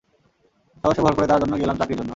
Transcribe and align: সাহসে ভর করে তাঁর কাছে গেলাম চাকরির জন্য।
সাহসে 0.83 1.01
ভর 1.05 1.13
করে 1.15 1.27
তাঁর 1.27 1.39
কাছে 1.41 1.61
গেলাম 1.61 1.77
চাকরির 1.79 1.97
জন্য। 1.99 2.09